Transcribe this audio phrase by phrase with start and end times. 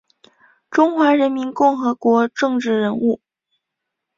[0.71, 3.21] 中华人民共和国政治人物。